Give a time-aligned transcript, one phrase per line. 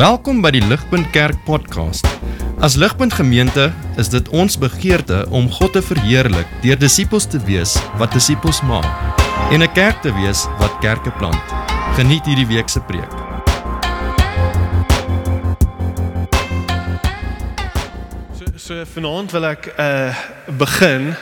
[0.00, 2.06] Welkom by die Ligpunt Kerk podcast.
[2.64, 3.66] As Ligpunt Gemeente
[4.00, 8.88] is dit ons begeerte om God te verheerlik deur disippels te wees wat disippels maak
[9.52, 11.44] en 'n kerk te wees wat kerke plant.
[12.00, 13.12] Geniet hierdie week se preek.
[18.38, 20.16] So so vanaand wil ek uh
[20.56, 21.14] begin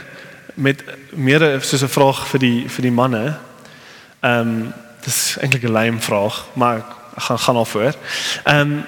[0.55, 3.39] met meer soos 'n vraag vir die vir die manne.
[4.23, 4.73] Ehm um,
[5.03, 7.95] dis eintlik 'n lame vraag, maar ek gaan gaan al voor.
[8.45, 8.85] Ehm um,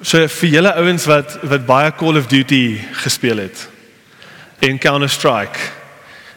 [0.00, 3.68] so vir julle ouens wat wat baie Call of Duty gespeel het
[4.58, 5.58] en Counter Strike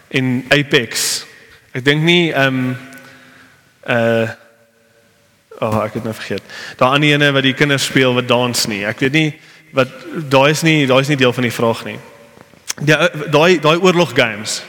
[0.08, 1.26] en Apex.
[1.72, 2.78] Ek dink nie ehm um,
[3.90, 4.30] uh
[5.60, 6.44] Oh, ek het nou vergeet.
[6.80, 8.86] Daar ander ene wat die kinders speel wat dans nie.
[8.88, 9.34] Ek weet nie
[9.76, 9.92] wat
[10.32, 11.98] daai is nie, daai is nie deel van die vraag nie.
[12.80, 12.96] Die
[13.28, 14.62] daai daai oorlog games.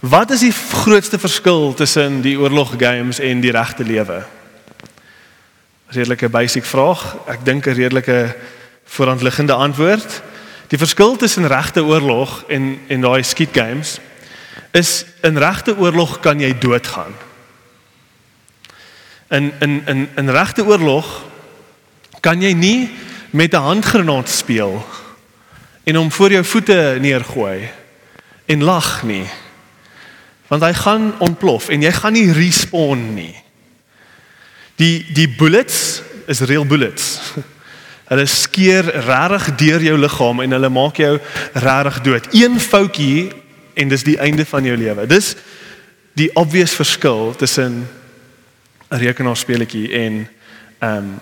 [0.00, 4.22] Wat is die grootste verskil tussen die oorlog games en die regte lewe?
[5.90, 7.16] Redelike basic vraag.
[7.26, 8.36] Ek dink 'n redelike
[8.84, 10.22] voorhandliggende antwoord.
[10.68, 13.98] Die verskil tussen regte oorlog en en daai skiet games
[14.70, 17.14] is in regte oorlog kan jy doodgaan.
[19.28, 21.24] In in in in regte oorlog
[22.20, 22.90] kan jy nie
[23.30, 24.86] met 'n handgranaat speel
[25.84, 27.70] en hom voor jou voete neergooi
[28.46, 29.26] en lag nie.
[30.46, 33.49] Want hy gaan ontplof en jy gaan nie respawn nie.
[34.80, 37.20] Die die bullets is real bullets.
[38.10, 41.12] Hulle skeer regtig deur jou liggaam en hulle maak jou
[41.52, 42.28] regtig dood.
[42.34, 43.28] Een foutjie
[43.78, 45.06] en dis die einde van jou lewe.
[45.06, 45.34] Dis
[46.18, 47.86] die obvious verskil tussen
[48.90, 50.28] 'n rekenaarspeletjie en
[50.78, 51.20] ehm um,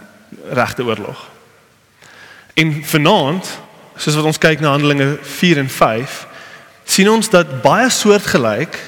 [0.50, 1.28] regte oorlog.
[2.54, 3.58] En vanaand,
[3.96, 6.26] soos wat ons kyk na Handelinge 4 en 5,
[6.84, 8.78] sien ons dat baie soortgelyk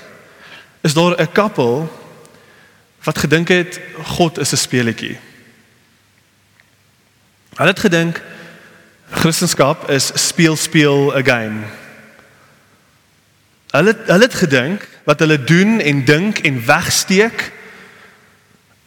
[0.80, 1.99] is daar 'n koppel
[3.02, 5.18] wat gedink het God is 'n speletjie.
[7.54, 8.22] Hulle het gedink
[9.10, 11.60] Christendom is speel speel 'n game.
[13.70, 17.52] Hulle hulle het gedink wat hulle doen en dink en wegsteek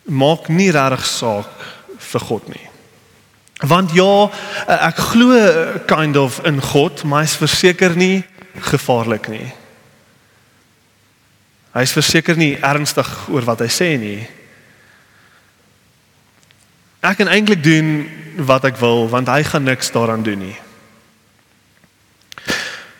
[0.03, 1.50] maak nie regtig saak
[1.97, 2.68] vir God nie.
[3.63, 4.29] Want ja,
[4.68, 5.38] ek glo
[5.88, 8.23] kind of in God, maar hy's verseker nie
[8.59, 9.53] gevaarlik nie.
[11.73, 14.22] Hy's verseker nie ernstig oor wat hy sê nie.
[17.03, 18.06] Ek kan eintlik doen
[18.45, 20.57] wat ek wil want hy gaan niks daaraan doen nie.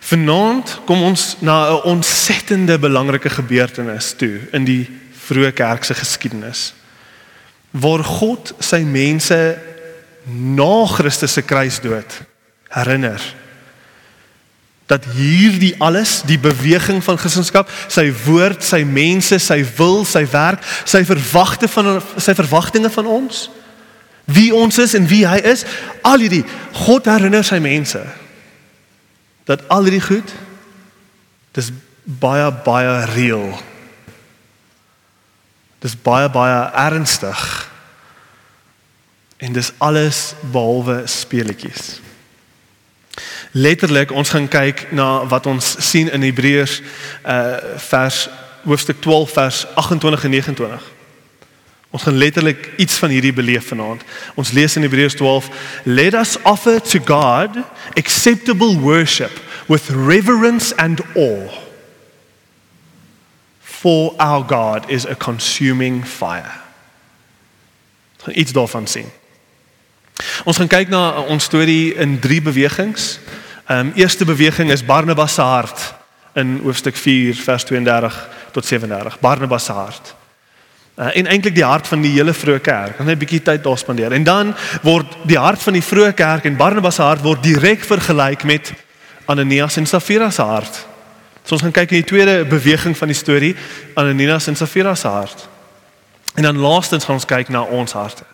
[0.04, 4.90] Vanaand kom ons na 'n ontsettende belangrike gebeurtenis toe in die
[5.28, 6.74] vroeë kerk se geskiedenis.
[7.72, 9.58] Waar God sy mense
[10.26, 12.22] na Christus se kruisdood
[12.70, 13.22] herinner
[14.92, 20.64] dat hierdie alles, die beweging van Christendom, sy woord, sy mense, sy wil, sy werk,
[20.86, 23.48] sy verwagte van sy verwagtinge van ons,
[24.26, 25.66] wie ons is en wie hy is,
[26.04, 26.44] al hierdie
[26.86, 28.02] God herinner sy mense
[29.48, 30.30] dat al hierdie goed
[31.56, 31.68] dis
[32.04, 33.52] baie baie reëel.
[35.84, 37.44] Dis baie baie ernstig.
[39.44, 41.98] En dis alles behalwe speletjies
[43.54, 46.82] letterlik ons gaan kyk na wat ons sien in Hebreërs
[47.26, 48.28] uh vers
[48.64, 50.92] hoofstuk 12 vers 28 en 29.
[51.94, 54.02] Ons gaan letterlik iets van hierdie beleef vanaand.
[54.36, 55.50] Ons lees in Hebreërs 12,
[55.84, 57.50] "Let us offer to God
[57.94, 61.50] acceptable worship with reverence and awe.
[63.62, 66.62] For our God is a consuming fire."
[68.26, 69.12] Iets daarvan sien.
[70.44, 73.20] Ons gaan kyk na ons storie in drie bewegings.
[73.66, 75.94] Ehm um, eerste beweging is Barnabas se hart
[76.34, 79.20] in hoofstuk 4 vers 32 tot 37.
[79.20, 80.16] Barnabas se hart.
[80.96, 83.00] Uh, en eintlik die hart van die hele vroeë kerk.
[83.00, 84.12] Ons het 'n bietjie tyd daar spandeer.
[84.12, 87.86] En dan word die hart van die vroeë kerk en Barnabas se hart word direk
[87.86, 88.74] vergelyk met
[89.26, 90.86] Ananias en Safira se hart.
[91.44, 93.56] So ons gaan kyk in die tweede beweging van die storie,
[93.94, 95.48] Ananias en Safira se hart.
[96.36, 98.33] En dan laastens gaan ons kyk na ons harte.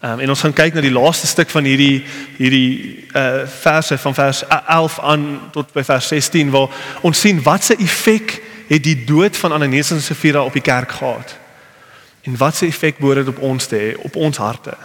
[0.00, 2.04] Um, en ons gaan kyk na die laaste stuk van hierdie
[2.36, 7.64] hierdie uh verse van vers 11 aan tot by vers 16 waar ons sien wat
[7.66, 8.36] se effek
[8.68, 11.34] het die dood van Ananias en Safira op die kerk gehad.
[12.22, 14.76] En wat se effek behoort dit op ons te hê op ons harte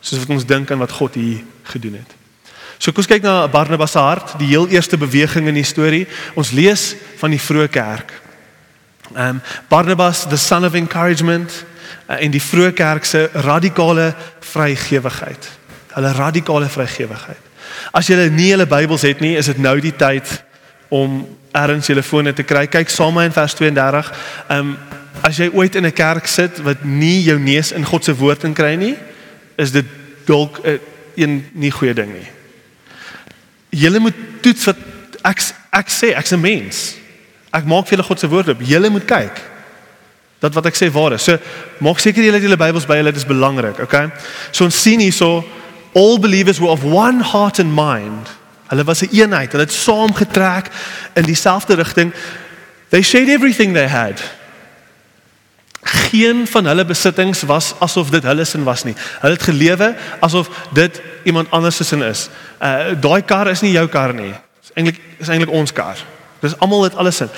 [0.00, 2.16] soos wat ons dink aan wat God hier gedoen het.
[2.78, 6.06] So kom ons kyk na Barnabas se hart, die heel eerste beweging in die storie.
[6.34, 8.16] Ons lees van die vroeë kerk.
[9.12, 11.60] Um Barnabas the son of encouragement
[12.20, 14.12] en die vroeë kerk se radikale
[14.52, 15.48] vrygewigheid.
[15.94, 17.50] Hulle radikale vrygewigheid.
[17.92, 20.28] As jy nie hulle Bybels het nie, is dit nou die tyd
[20.92, 21.22] om
[21.56, 22.66] erns julle fone te kry.
[22.68, 24.12] Kyk saam in vers 32.
[24.48, 24.74] Ehm um,
[25.22, 28.44] as jy ooit in 'n kerk sit wat nie jou neus in God se woord
[28.44, 28.96] in kry nie,
[29.56, 29.86] is dit
[30.26, 30.80] dalk 'n
[31.14, 32.26] een nie goeie ding nie.
[33.70, 34.76] Julle moet toets wat
[35.22, 35.38] ek
[35.70, 36.96] ek sê, ek's 'n mens.
[37.52, 38.60] Ek maak vir julle God se woord op.
[38.60, 39.51] Julle moet kyk
[40.42, 41.24] dat wat ek sê waar is.
[41.24, 41.38] So
[41.78, 44.08] maak seker julle het julle Bybels by julle, dit is belangrik, okay?
[44.50, 45.44] So ons sien hierso
[45.94, 48.30] all believers were of one heart and mind.
[48.72, 49.52] Hulle was 'n een eenheid.
[49.52, 50.70] Hulle het saamgetrek
[51.14, 52.12] in dieselfde rigting.
[52.88, 54.20] They shared everything they had.
[55.82, 58.94] Geen van hulle besittings was asof dit hulle sin was nie.
[59.20, 62.28] Hulle het gelewe asof dit iemand anders se sin is.
[62.62, 64.32] Uh daai kar is nie jou kar nie.
[64.32, 65.96] Dit is eintlik is eintlik ons kar.
[66.40, 67.30] Dis almal het alles in.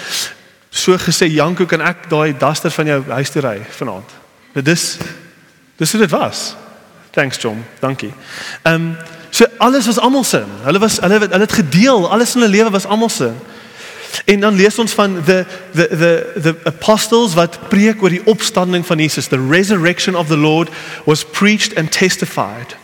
[0.74, 4.14] So gesê Janko kan ek daai duster van jou huis toe ry vanaand.
[4.56, 4.84] Dit is
[5.78, 6.56] dis hoe dit was.
[7.14, 7.62] Thanks John.
[7.80, 8.10] Dankie.
[8.62, 8.96] Ehm um,
[9.30, 10.42] so alles was almal se.
[10.64, 12.10] Hulle was hulle hulle het gedeel.
[12.10, 13.30] Alles in hulle lewe was almal se.
[14.24, 18.86] En dan lees ons van the the the the apostles wat preek oor die opstanding
[18.86, 19.30] van Jesus.
[19.30, 20.68] The resurrection of the Lord
[21.04, 22.76] was preached and testified.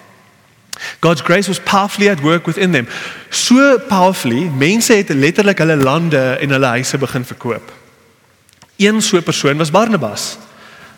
[1.00, 2.86] God's grace was powerfully at work within them.
[3.28, 7.79] So powerfully, mense het letterlik hulle lande en hulle huise begin verkoop.
[8.80, 10.38] Een so 'n persoon was Barnabas.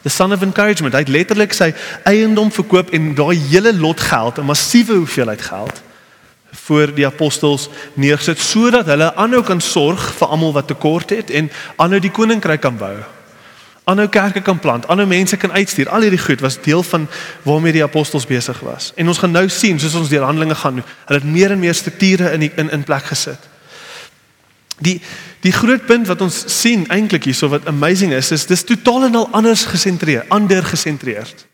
[0.03, 0.93] The son of encouragement.
[0.93, 5.83] Hy het letterlik sy eiendom verkoop en daai hele lot geld, 'n massiewe hoeveelheid geld
[6.51, 11.51] voor die apostels neersit sodat hulle aanhou kan sorg vir almal wat tekort het en
[11.77, 12.97] aanhou die koninkryk kan bou.
[13.85, 15.89] Aanhou kerke kan plant, aanhou mense kan uitstuur.
[15.89, 17.09] Al hierdie goed was deel van
[17.43, 18.93] waarmee die apostels besig was.
[18.95, 21.75] En ons gaan nou sien soos ons deur Handelinge gaan, hulle het meer en meer
[21.75, 23.52] strukture in die, in in plek gesit.
[24.83, 24.99] Die
[25.43, 29.17] die groot punt wat ons sien eintlik hierso wat amazing is, is dis totaal en
[29.19, 31.47] al anders gesentreer, ander gesentreerd.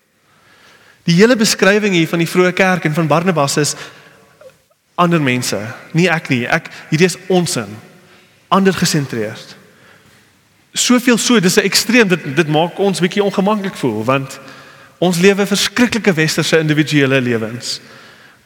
[1.08, 3.72] Die hele beskrywing hier van die vroeë kerk en van Barnabas is
[5.00, 5.56] ander mense,
[5.96, 6.42] nie ek nie.
[6.44, 7.72] Ek hierdie is ons in
[8.52, 9.56] ander gesentreerd.
[10.76, 14.40] Soveel so, dis 'n ekstreem dit dit maak ons bietjie ongemaklik voel want
[14.98, 17.80] ons lewe verskriklike westerse individuele lewens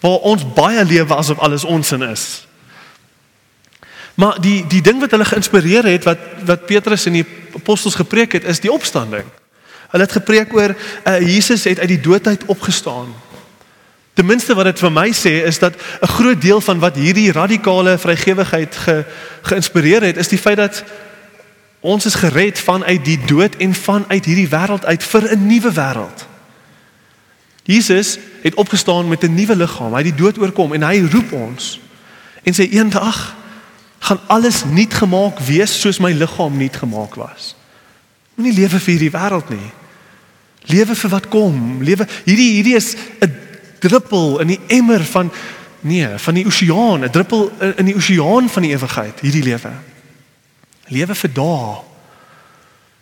[0.00, 2.46] waar ons baie lewe asof alles ons in is.
[4.14, 8.32] Maar die die ding wat hulle geïnspireer het wat wat Petrus en die apostels gepreek
[8.32, 9.25] het is die opstanding.
[9.93, 13.14] Hulle het gepreek oor uh, Jesus het uit die dood uit opgestaan.
[14.12, 17.32] Ten minste wat dit vir my sê is dat 'n groot deel van wat hierdie
[17.32, 19.05] radikale vrygewigheid ge,
[19.43, 20.85] geïnspireer het, is die feit dat
[21.81, 26.26] ons is gered vanuit die dood en vanuit hierdie wêreld uit vir 'n nuwe wêreld.
[27.62, 29.93] Jesus het opgestaan met 'n nuwe liggaam.
[29.93, 31.81] Hy het die dood oorkom en hy roep ons
[32.43, 33.35] en sê eendag
[34.02, 37.52] gaan alles nuut gemaak wees soos my liggaam nuut gemaak was.
[38.34, 39.70] Moenie lewe vir hierdie wêreld nie.
[40.72, 41.82] Lewe vir wat kom.
[41.87, 43.31] Lewe hierdie hierdie is 'n
[43.78, 45.31] druppel in die emmer van
[45.81, 49.72] nee, van die oseaan, 'n druppel in die oseaan van die ewigheid, hierdie lewe.
[50.87, 51.81] Lewe vir dae.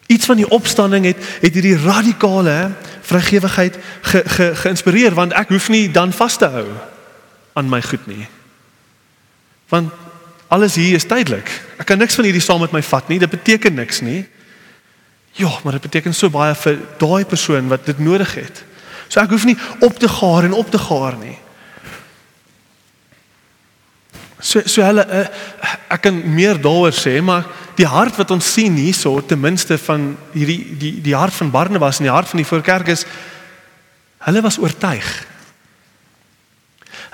[0.06, 5.68] Iets van die opstanding het het hierdie radikale vrygewigheid ge, ge, geïnspireer want ek hoef
[5.68, 6.66] nie dan vas te hou
[7.52, 8.26] aan my goed nie.
[9.68, 9.92] Want
[10.50, 11.50] alles hier is tydelik.
[11.78, 13.20] Ek kan niks van hierdie saam met my vat nie.
[13.22, 14.24] Dit beteken niks nie.
[15.38, 18.64] Ja, maar dit beteken so baie vir daai persoon wat dit nodig het.
[19.06, 19.56] So ek hoef nie
[19.86, 21.36] op te gaar en op te gaar nie.
[24.40, 25.24] So so hulle uh,
[25.92, 27.46] ek kan meer daaroor sê, maar
[27.78, 32.00] die hart wat ons sien hierso ten minste van hierdie die die hart van Barnabas
[32.00, 33.06] en die hart van die voorkerk is
[34.26, 35.06] hulle was oortuig.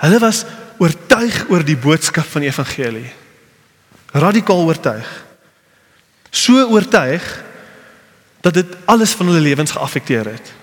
[0.01, 0.43] Hulle was
[0.81, 3.07] oortuig oor die boodskap van die evangelie.
[4.11, 5.25] Radikaal oortuig.
[6.29, 7.43] So oortuig
[8.41, 10.53] dat dit alles van hulle lewens geaffekteer het.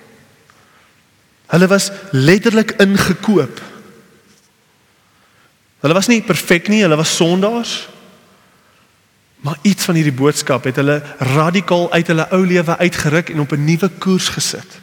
[1.46, 3.60] Hulle was letterlik ingekoop.
[5.80, 7.88] Hulle was nie perfek nie, hulle was sondaars.
[9.44, 13.52] Maar iets van hierdie boodskap het hulle radikaal uit hulle ou lewe uitgeruk en op
[13.52, 14.80] 'n nuwe koers gesit.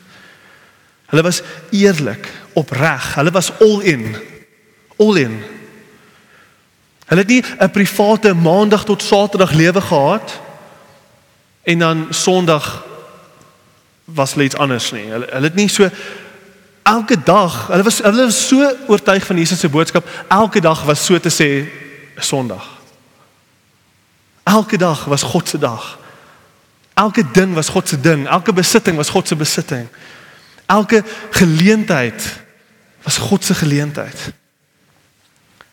[1.10, 1.42] Hulle was
[1.72, 3.16] eerlik, opreg.
[3.16, 4.16] Hulle was all in.
[4.98, 5.44] All in.
[7.12, 10.40] Hulle het nie 'n private maandag tot saterdag lewe gehad
[11.64, 12.86] en dan sonderdag
[14.06, 15.06] was iets anders nie.
[15.12, 15.90] Hulle hulle het nie so
[16.84, 21.06] elke dag, hulle was hulle was so oortuig van Jesus se boodskap, elke dag was
[21.06, 21.68] so te sê
[22.18, 22.70] 'n Sondag.
[24.44, 26.00] Elke dag was God se dag.
[26.94, 29.88] Elke ding was God se ding, elke besitting was God se besitting.
[30.66, 32.40] Elke geleentheid
[33.04, 34.34] was God se geleentheid.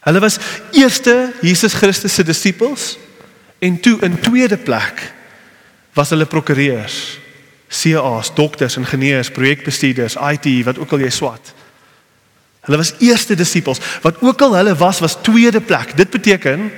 [0.08, 0.38] Hulle was
[0.72, 2.96] eerste Jesus Christus se disippels
[3.60, 5.02] en toe in tweede plek
[5.92, 7.18] was hulle prokureurs
[7.68, 11.50] CA's, dokters, ingenieurs, projekbestuurders, IT, wat ook al jy swat.
[12.64, 13.80] Hulle was eerste disippels.
[14.00, 15.92] Wat ook al hulle was, was tweede plek.
[15.96, 16.70] Dit beteken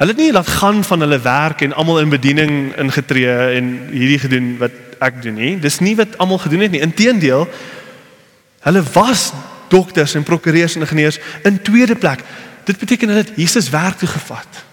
[0.00, 4.20] hulle het nie laat gaan van hulle werk en almal in bediening ingetree en hierdie
[4.20, 5.54] gedoen wat ek doen nie.
[5.60, 6.84] Dis nie wat almal gedoen het nie.
[6.84, 7.48] Inteendeel,
[8.64, 9.30] hulle was
[9.70, 12.24] dokters en prokureurs en ingenieurs in tweede plek.
[12.64, 14.64] Dit beteken hulle het Jesus werk toe gevat.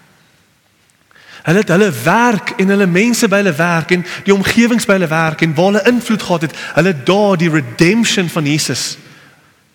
[1.48, 5.08] Hulle het hulle werk en hulle mense by hulle werk en die omgewings by hulle
[5.08, 8.98] werk en waar hulle invloed gehad het, hulle daar die redemption van Jesus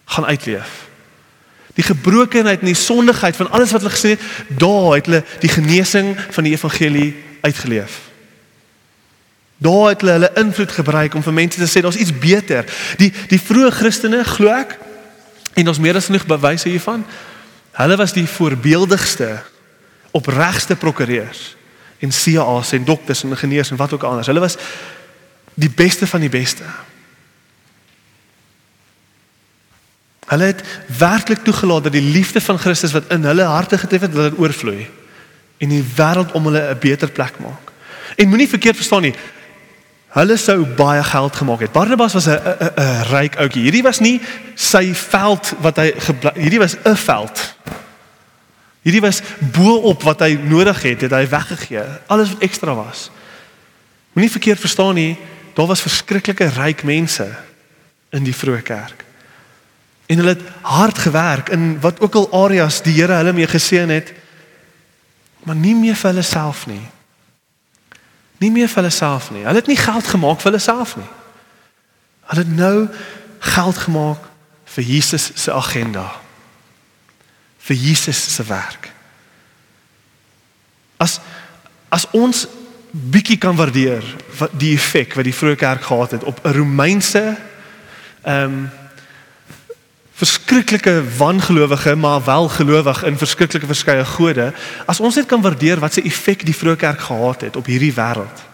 [0.06, 0.84] gaan uitleef.
[1.74, 5.50] Die gebrokenheid en die sondigheid van alles wat hulle gesien het, daar het hulle die
[5.50, 8.00] genesing van die evangelie uitgeleef.
[9.58, 12.70] Daar het hulle hulle invloed gebruik om vir mense te sê daar's iets beter.
[13.02, 14.78] Die die vroeë Christene glo ek
[15.54, 17.06] en ons meer as genoeg bewyse hiervan.
[17.72, 19.42] Hulle was die voorbeeldigste
[20.12, 21.56] opregste prokureurs
[22.04, 24.28] en CA's en dokters en ingenieurs en wat ook anders.
[24.28, 24.58] Hulle was
[25.54, 26.64] die beste van die beste.
[30.26, 30.64] Hulle het
[30.98, 34.40] werklik toegelaat dat die liefde van Christus wat in hulle harte getref het, dat dit
[34.40, 34.90] oorvloei
[35.58, 37.72] en die wêreld om hulle 'n beter plek maak.
[38.16, 39.16] En moenie verkeerd verstaan nie.
[40.14, 41.72] Hulle sou baie geld gemaak het.
[41.72, 43.64] Barnabas was 'n 'n ryk ouetjie.
[43.64, 44.22] Hierdie was nie
[44.56, 45.94] sy veld wat hy
[46.36, 47.56] hierdie was 'n veld.
[48.82, 51.84] Hierdie was bo-op wat hy nodig het, het hy weggegee.
[52.08, 53.10] Alles wat ekstra was.
[54.14, 55.18] Moenie verkeerd verstaan nie.
[55.54, 57.36] Daar was verskriklike ryk mense
[58.10, 59.04] in die vroeë kerk
[60.06, 63.90] en hulle het hard gewerk in wat ook al areas die Here hulle mee geseën
[63.90, 64.14] het
[65.44, 66.84] maar nie meer vir hulle self nie
[68.44, 69.46] nie meer vir hulle self nie.
[69.46, 71.10] Hulle het nie geld gemaak vir hulle self nie.
[72.32, 72.78] Hulle het nou
[73.54, 74.28] geld gemaak
[74.76, 76.08] vir Jesus se agenda.
[77.64, 78.92] Vir Jesus se werk.
[80.98, 81.20] As
[81.94, 82.48] as ons
[82.94, 84.06] bietjie kan waardeer
[84.40, 87.38] wat die effek wat die vroeë kerk gehad het op 'n Romeinse
[88.24, 88.72] ehm um,
[90.14, 94.54] verskriklike wangelowige maar wel gelowig in verskriklike verskeie gode
[94.86, 97.94] as ons net kan waardeer wat se effek die vroeë kerk gehad het op hierdie
[97.94, 98.46] wêreld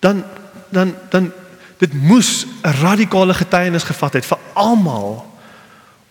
[0.00, 0.24] dan
[0.68, 1.32] dan dan
[1.78, 5.36] dit moes 'n radikale getuienis gevat het vir almal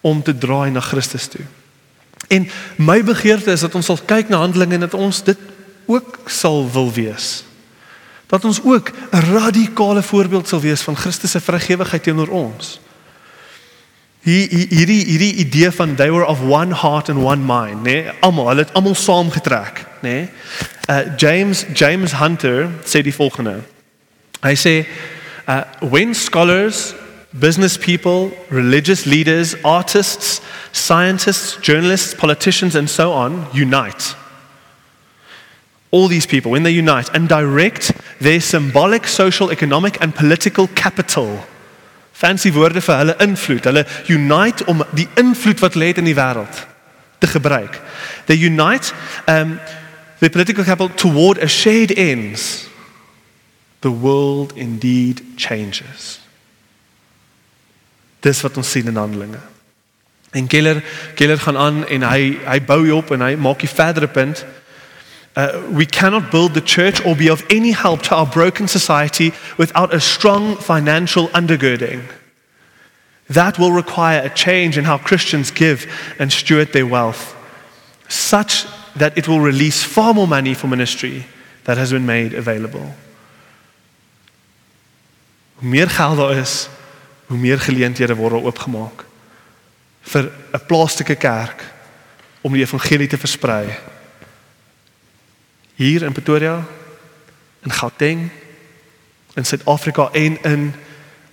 [0.02, 1.46] om te draai na Christus toe.
[2.28, 5.38] En my begeerte is dat ons sal kyk na Handelinge en dat ons dit
[5.86, 7.44] ook sal wil wees.
[8.30, 12.80] Dat ons ook 'n radikale voorbeeld sal wees van Christus se vrygewigheid teenoor ons
[14.26, 18.02] hierdie hierdie idee van they were of one heart and one mind, né?
[18.04, 18.12] Nee?
[18.22, 20.10] Almal, hulle het almal saamgetrek, né?
[20.10, 20.30] Nee?
[20.90, 23.64] Uh James James Hunter sê die volgende.
[24.42, 24.86] Hy sê
[25.48, 26.96] uh when scholars,
[27.32, 30.42] business people, religious leaders, artists,
[30.72, 34.16] scientists, journalists, politicians and so on unite
[35.92, 41.40] all these people when they unite and direct their symbolic social economic and political capital
[42.16, 43.64] fancy woorde vir hulle invloed.
[43.68, 46.62] Hulle unite om die invloed wat lê in die wêreld
[47.20, 47.82] te gebruik.
[48.26, 48.94] They unite
[49.26, 49.60] um
[50.20, 52.68] the political capital toward a shared ends.
[53.80, 56.20] The world indeed changes.
[58.20, 59.40] Dis wat ons sien in Handelinge.
[60.32, 60.84] En Keller
[61.16, 64.46] Keller gaan aan en hy hy bou hier op en hy maak 'n verdere punt.
[65.36, 69.34] Uh, we cannot build the church or be of any help to our broken society
[69.58, 72.02] without a strong financial undergirding.
[73.30, 75.88] That will require a change in how Christians give
[76.20, 77.36] and steward their wealth,
[78.08, 78.66] such
[78.96, 81.26] that it will release far more money for ministry
[81.66, 82.96] that has been made available.
[85.56, 86.70] Hoe meer geld daar is,
[87.28, 89.06] hoe meer geleenthede word oopgemaak
[90.06, 91.64] vir 'n plaaslike kerk
[92.42, 93.78] om die evangelie te versprei
[95.76, 96.66] hier in Pretoria,
[97.64, 98.30] in Gauteng,
[99.36, 100.74] in Suid-Afrika en in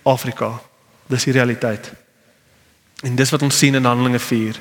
[0.02, 0.60] Afrika.
[1.06, 1.92] Dis die realiteit.
[3.02, 4.58] En dis wat ons sien in Handelinge 4.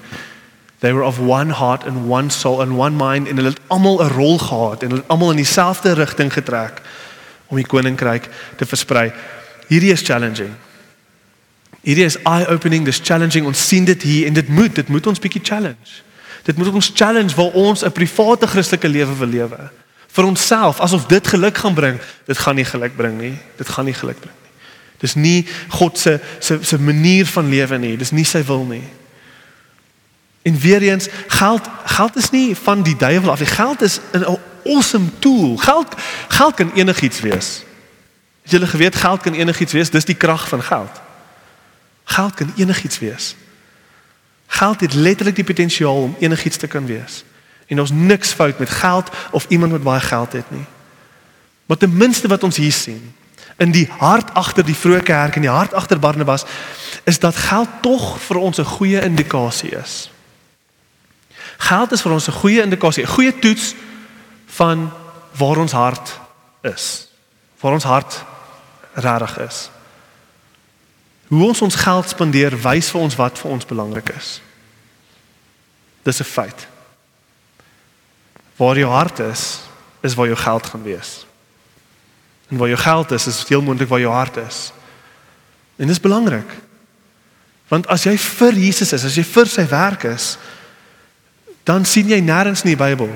[0.81, 4.03] They were of one heart and one soul and one mind en hulle het almal
[4.03, 6.81] 'n rol gehad en hulle het almal in dieselfde rigting getrek
[7.47, 9.13] om die koninkryk te versprei.
[9.67, 10.53] Hierdie is challenging.
[11.81, 13.45] Hierdie is eye-opening, dis challenging.
[13.45, 16.01] Ons sien dit hier en dit moet, dit moet ons bietjie challenge.
[16.43, 19.69] Dit moet ons challenge waar ons 'n private Christelike lewe wil lewe.
[20.07, 21.99] Vir onsself, asof dit geluk gaan bring.
[22.25, 23.37] Dit gaan nie geluk bring nie.
[23.55, 24.51] Dit gaan nie geluk bring nie.
[24.97, 27.97] Dis nie God se se se manier van lewe nie.
[27.97, 28.83] Dis nie sy wil nie.
[30.41, 33.47] En weer eens, geld geld is nie van die duiwel af nie.
[33.47, 35.57] Geld is 'n awesome tool.
[35.57, 35.87] Geld
[36.27, 37.63] geld kan enigiets wees.
[38.41, 39.89] Het julle geweet geld kan enigiets wees?
[39.89, 41.01] Dis die krag van geld.
[42.03, 43.35] Geld kan enigiets wees.
[44.51, 47.23] Geld het letterlik die potensiaal om enigiets te kan wees.
[47.71, 50.65] En ons niks fout met geld of iemand wat baie geld het nie.
[51.65, 53.13] Maar ten minste wat ons hier sien
[53.61, 56.43] in die hart agter die vroeë kerk en die hart agter Barnabas
[57.07, 60.11] is dat geld tog vir ons 'n goeie indikasie is.
[61.57, 63.75] Geld is vir ons 'n goeie indikasie, 'n goeie toets
[64.45, 64.91] van
[65.37, 66.19] waar ons hart
[66.61, 67.07] is.
[67.59, 68.23] Waar ons hart
[68.93, 69.69] regtig is.
[71.31, 74.41] Hoe ons ons geld spandeer wys vir ons wat vir ons belangrik is.
[76.03, 76.67] Dis 'n feit.
[78.59, 79.61] Waar jou hart is,
[80.01, 81.25] is waar jou geld gaan wees.
[82.49, 84.73] En waar jou geld is, is heel moontlik waar jou hart is.
[85.75, 86.51] En dis belangrik.
[87.67, 90.37] Want as jy vir Jesus is, as jy vir sy werk is,
[91.63, 93.09] dan sien jy nêrens in die Bybel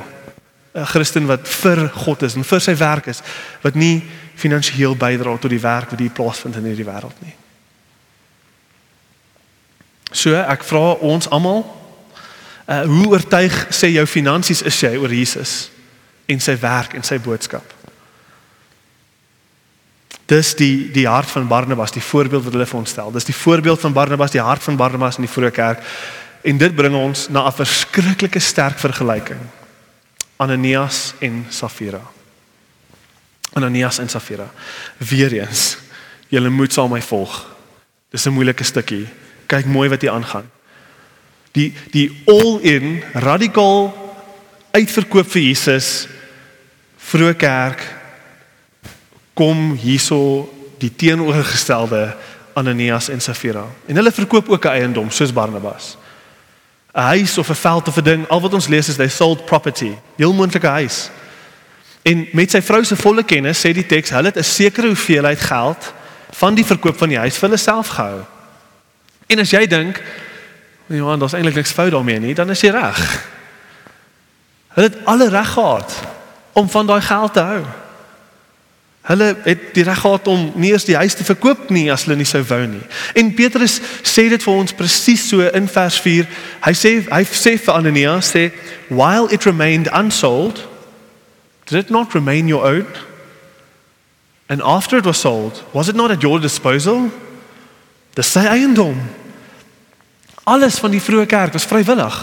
[0.75, 3.21] 'n Christen wat vir God is en vir sy werk is,
[3.61, 4.03] wat nie
[4.35, 7.35] finansiëel bydra tot die werk wat hier plaasvind in hierdie wêreld nie.
[10.15, 11.65] So ek vra ons almal,
[12.65, 15.65] uh, hoe oortuig sê jou finansies is jy oor Jesus
[16.31, 17.73] en sy werk en sy boodskap?
[20.31, 23.11] Dis die die hart van Barnabas, die voorbeeld wat hulle vir ons stel.
[23.13, 25.83] Dis die voorbeeld van Barnabas, die hart van Barnabas in die vroeë kerk.
[26.45, 29.41] En dit bring ons na 'n verskriklike sterk vergelyking.
[30.37, 32.01] Ananias en Safira.
[33.53, 34.49] Ananias en Safira.
[34.97, 35.77] Weereens,
[36.27, 37.45] julle moet saam my volg.
[38.09, 39.07] Dis 'n moeilike stukkie.
[39.47, 40.49] Kyk mooi wat hier aangaan.
[41.51, 43.93] Die die all-in radikaal
[44.75, 46.07] uitverkoop vir Jesus
[46.99, 47.83] vroeë kerk
[49.35, 50.49] kom hierso
[50.79, 52.15] die teenoorgestelde
[52.55, 53.65] Ananias en Safira.
[53.87, 55.97] En hulle verkoop ook 'n eiendom soos Barnabas.
[56.93, 59.45] 'n Huis of 'n veld of 'n ding, al wat ons lees is they sold
[59.45, 59.95] property.
[60.15, 61.09] Heel moontlike huis.
[62.01, 65.39] En met sy vrou se volle kennis sê die teks, hulle het 'n sekere hoeveelheid
[65.39, 65.93] geld
[66.31, 68.25] van die verkoop van die huis vir hulle self gehou.
[69.27, 70.01] En as jy dink,
[70.85, 73.01] Johan, daar's eintlik niks fout daarmee nie, dan is jy reg.
[74.75, 75.95] Hulle het alle reg gehad
[76.53, 77.63] om van daai geld te hou.
[79.05, 82.17] Hulle het die reg gehad om nie eers die huis te verkoop nie as hulle
[82.17, 82.81] nie sou wou nie.
[83.13, 86.29] En Petrus sê dit vir ons presies so in vers 4.
[86.65, 88.47] Hy sê hy sê vir Ananias sê
[88.89, 90.63] while it remained unsold
[91.65, 92.87] did it not remain your own?
[94.49, 97.09] And after it was sold, was it not at your disposal?
[98.15, 98.97] Dis sy eiendom.
[100.45, 102.17] Alles van die vroeë kerk was vrywillig.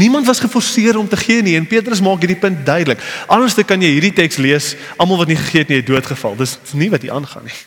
[0.00, 3.02] Niemand was geforseer om te gee nie en Petrus maak hierdie punt duidelik.
[3.28, 6.38] Anders dan kan jy hierdie teks lees, almal wat nie gegee het nie, het doodgeval.
[6.40, 7.58] Dis nie wat hier aangaan nie.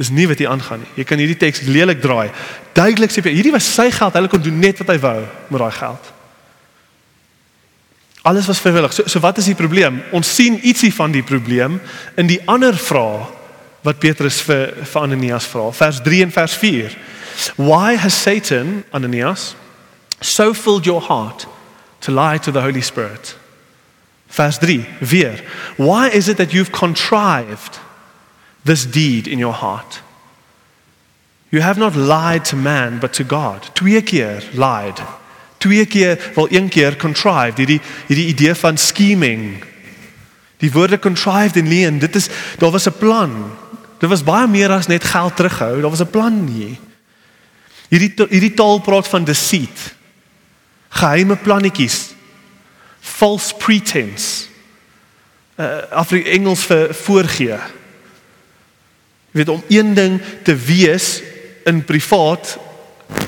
[0.00, 0.88] Dis nie wat hier aangaan nie.
[0.96, 2.30] Jy kan hierdie teks lelik draai.
[2.72, 5.18] Duidelik sê hierdie was sy geld, hy kon doen net wat hy wou
[5.50, 6.08] met daai geld.
[8.30, 8.94] Alles was vrywillig.
[8.96, 10.00] So so wat is die probleem?
[10.16, 11.78] Ons sien ietsie van die probleem
[12.20, 13.28] in die ander vraag
[13.82, 15.70] wat Petrus vir vir Ananias vra.
[15.72, 16.96] Vers 3 en vers 4.
[17.56, 19.54] Why has Satan Ananias
[20.20, 21.46] so filled your heart
[22.00, 23.36] to lie to the Holy Spirit.
[24.28, 25.40] Vers 3, weer.
[25.76, 27.78] Why is it that you've contrived
[28.64, 30.02] this deed in your heart?
[31.50, 33.74] You have not lied to man but to God.
[33.74, 35.02] Twee keer lied.
[35.58, 37.58] Twee keer, wel een keer contrived.
[37.58, 39.64] Hierdie hierdie idee van scheming.
[40.58, 43.50] Die woorde contrived en leen, dit is daar was 'n plan.
[44.00, 45.80] Dit was baie meer as net geld terughou.
[45.80, 46.76] Daar was 'n plan hier.
[47.88, 49.94] Hierdie hierdie taal praat van deceit.
[50.88, 52.14] Geheime plannetjies.
[53.00, 54.48] False pretense.
[55.56, 57.58] Uh, af in Engels vir voorgee.
[59.30, 61.22] Jy weet om een ding te wees
[61.64, 62.58] in privaat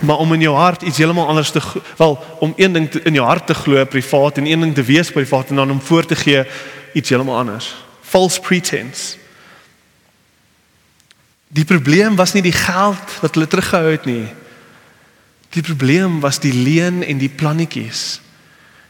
[0.01, 1.61] maar om in jou hart iets heeltemal anders te
[1.97, 4.83] wel om een ding te, in jou hart te glo privaat en een ding te
[4.83, 6.45] wees privaat en dan om voor te gee
[6.93, 7.75] iets heeltemal anders.
[8.01, 9.22] False pretense
[11.53, 14.25] die probleem was nie die geld wat hulle teruggehou het nie
[15.53, 18.21] Die probleem was die leen en die plannetjies.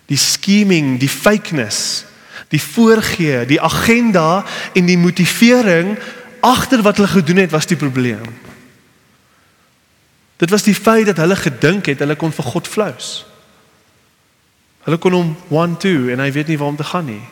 [0.07, 2.05] Die scheming, die fakeness,
[2.55, 4.45] die voorgee, die agenda
[4.77, 5.97] en die motivering
[6.43, 8.27] agter wat hulle gedoen het was die probleem.
[10.37, 13.11] Dit was die feit dat hulle gedink het hulle kon vir God flous.
[14.87, 17.23] Hulle kon hom 1 2 en hy weet nie waar om te gaan nie.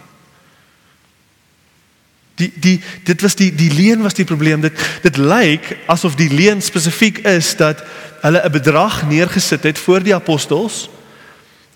[2.41, 4.65] Die die dit was die die leen was die probleem.
[4.65, 7.85] Dit dit lyk asof die leen spesifiek is dat
[8.25, 10.89] hulle 'n bedrag neergesit het voor die apostels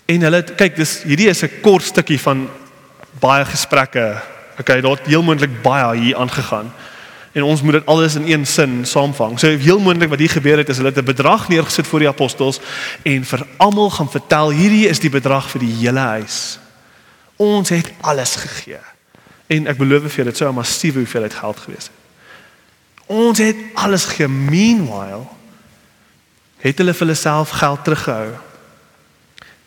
[0.05, 2.49] en hulle kyk dis hierdie is 'n kort stukkie van
[3.19, 4.21] baie gesprekke.
[4.59, 6.71] Okay, daar het heel moontlik baie hier aangegaan.
[7.31, 9.39] En ons moet dit alles in een sin saamvang.
[9.39, 12.07] So heel moontlik wat hier gebeur het is hulle het 'n bedrag neergesit voor die
[12.07, 12.59] apostels
[13.03, 16.59] en vir almal gaan vertel hierdie is die bedrag vir die hele huis.
[17.35, 18.94] Ons het alles gegee.
[19.47, 22.03] En ek beloof vir julle dit sou 'n massiewe hoeveelheid geld gewees het.
[23.05, 24.27] Ons het alles gegee.
[24.27, 25.25] Meanwhile
[26.57, 28.33] het hulle vir hulle self geld teruggehou.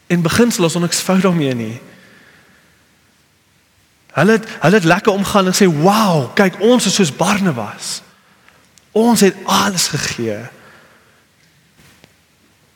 [0.07, 1.81] En beginsel ons niks fout daarmee nie.
[4.19, 8.03] Hulle het hulle het lekker omgaan en sê, "Wow, kyk, ons is soos Barnabas.
[8.93, 10.39] Ons het alles gegee."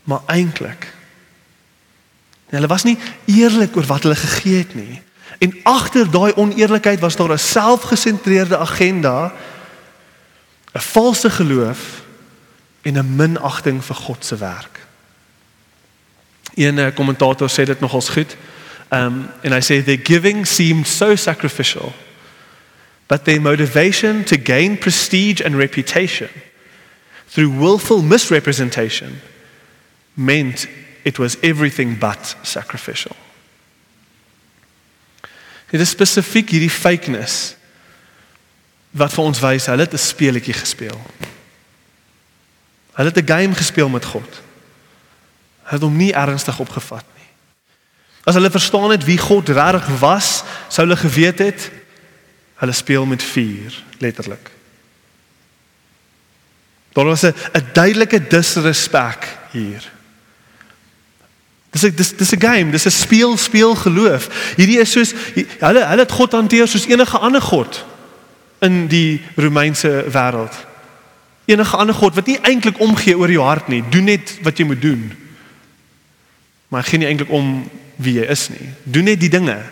[0.02, 0.92] Maar eintlik
[2.52, 5.02] hulle was nie eerlik oor wat hulle gegee het nie.
[5.38, 9.32] En agter daai oneerlikheid was daar 'n selfgesentreerde agenda,
[10.72, 12.02] 'n valse geloof
[12.82, 14.80] en 'n minagting vir God se werk.
[16.54, 18.36] Een eh, kommentator sê dit nogals goed.
[18.88, 21.92] Um and I say their giving seemed so sacrificial
[23.06, 26.28] but their motivation to gain prestige and reputation
[27.26, 29.20] through willful misrepresentation
[30.14, 30.66] meant
[31.02, 33.16] it was everything but sacrificial.
[35.72, 37.54] Dit is spesifiek hierdie fakeness
[38.92, 41.00] wat vir ons wys hulle het 'n speletjie gespeel.
[42.92, 44.32] Hulle het 'n game gespeel met God.
[45.64, 47.30] Hulle het hom nie ernstig opgevat nie.
[48.24, 51.70] As hulle verstaan het wie God regtig was, sou hulle geweet het
[52.54, 54.50] hulle speel met vuur, letterlik.
[56.92, 57.34] Daar was 'n
[57.72, 59.90] duidelike disrespek hier.
[61.72, 64.28] Dis dis dis 'n game, dis 'n speel speel geloof.
[64.56, 65.14] Hierdie is soos
[65.58, 67.84] hulle hulle het God hanteer soos enige ander god
[68.60, 70.66] in die Romeinse wêreld.
[71.44, 74.64] Enige ander god wat nie eintlik omgee oor jou hart nie, doen net wat jy
[74.64, 75.12] moet doen.
[76.68, 78.68] Maar gee nie eintlik om wie jy is nie.
[78.82, 79.62] Doen net die dinge.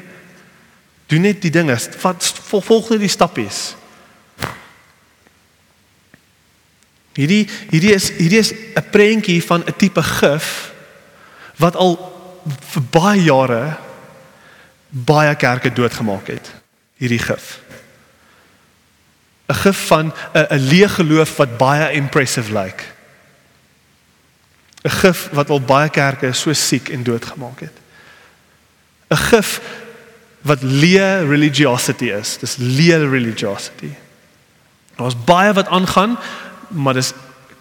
[1.07, 1.77] Doen net die dinge.
[1.77, 3.77] Vat volg net die stappies.
[7.13, 10.70] Hierdie hierdie is hierdie is 'n prentjie van 'n tipe gif
[11.61, 11.97] wat al
[12.73, 13.77] vir baie jare
[14.91, 16.53] baie kerke doodgemaak het.
[16.99, 17.61] Hierdie gif.
[19.51, 22.65] 'n Gif van 'n leë geloof wat baie impressive lyk.
[22.65, 22.85] Like.
[24.85, 27.77] 'n Gif wat al baie kerke so siek en doodgemaak het.
[29.11, 29.61] 'n Gif
[30.41, 32.39] wat leë religiosity is.
[32.39, 33.93] Dis leë religiosity.
[34.97, 36.19] Daar's baie wat aangaan,
[36.69, 37.13] maar dis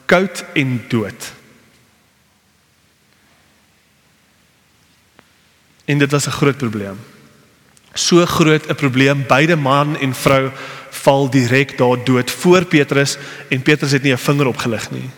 [0.06, 1.32] koud en dood.
[5.90, 6.98] En dit was 'n groot probleem.
[7.94, 10.52] So groot 'n probleem, beide man en vrou
[10.90, 13.18] val direk daar dood voor Petrus
[13.50, 15.10] en Petrus het nie 'n vinger opgelig nie.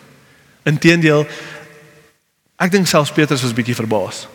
[0.64, 1.28] Inteendeel
[2.56, 4.28] ek dink selfs Petrus was bietjie verbaas.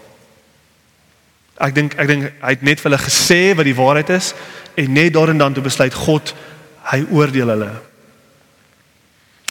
[1.56, 4.34] Ek dink ek dink hy het net vir hulle gesê wat die waarheid is
[4.74, 6.34] en net daarin dan toe besluit God
[6.82, 7.70] hy oordeel hulle.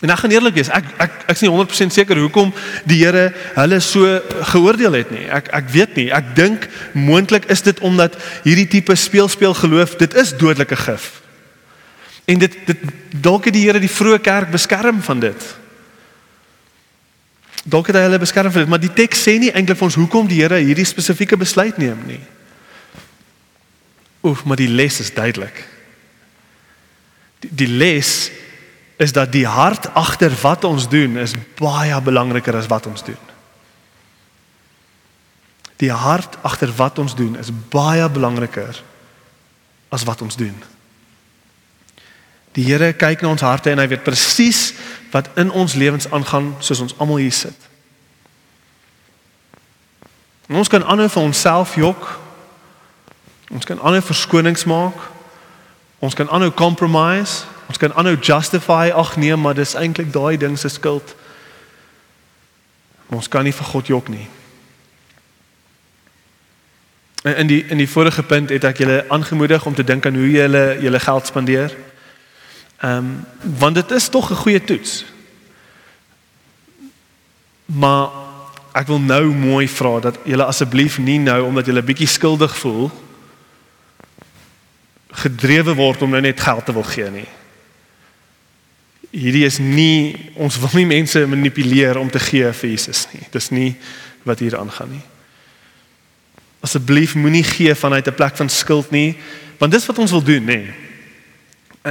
[0.04, 2.52] En ek gaan eerlik wees, ek ek ek is nie 100% seker hoekom
[2.84, 4.18] die Here hulle so
[4.52, 5.24] geoordeel het nie.
[5.32, 6.10] Ek ek weet nie.
[6.12, 11.22] Ek dink moontlik is dit omdat hierdie tipe speel speel geloof, dit is dodelike gif.
[12.28, 12.84] En dit dit
[13.24, 15.48] dalk het die Here die vroeë kerk beskerm van dit.
[17.66, 19.98] Dalk het hy hulle beskerm vir dit, maar die teks sê nie eintlik vir ons
[19.98, 22.22] hoekom die Here hierdie spesifieke besluit neem nie.
[24.26, 25.64] Oef, maar die les is duidelik.
[27.46, 28.12] Die, die les
[28.98, 33.24] is dat die hart agter wat ons doen is baie belangriker as wat ons doen.
[35.76, 38.84] Die hart agter wat ons doen is baie belangriker
[39.90, 40.56] as wat ons doen.
[42.56, 44.70] Die Here kyk na ons harte en hy weet presies
[45.12, 47.68] wat in ons lewens aangaan soos ons almal hier sit.
[50.48, 52.08] En ons kan aanhou vir onsself jok.
[53.52, 54.96] Ons kan aanhou verskonings maak.
[56.00, 57.44] Ons kan aanhou compromise.
[57.68, 61.16] Ons kan aanhou justify ag nee, maar dis eintlik daai ding se skuld.
[63.08, 64.28] Ons kan nie vir God jok nie.
[67.26, 70.30] In die in die vorige punt het ek julle aangemoedig om te dink aan hoe
[70.30, 71.74] jy julle julle geld spandeer.
[72.84, 73.26] Ehm um,
[73.60, 75.06] want dit is tog 'n goeie toets.
[77.66, 78.10] Maar
[78.74, 82.92] ek wil nou mooi vra dat julle asseblief nie nou omdat julle bietjie skuldig voel
[85.16, 87.28] gedrewe word om nou net geld te wil gee nie.
[89.16, 93.24] Hierdie is nie ons wil nie mense manipuleer om te gee vir Jesus nie.
[93.32, 93.76] Dis nie
[94.28, 95.04] wat hier aangaan nie.
[96.66, 99.16] Asseblief moenie gee vanuit 'n plek van skuld nie,
[99.58, 100.74] want dis wat ons wil doen, nê.